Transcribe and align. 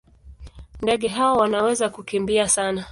Ndege 0.81 1.07
hawa 1.07 1.37
wanaweza 1.37 1.89
kukimbia 1.89 2.47
sana. 2.49 2.79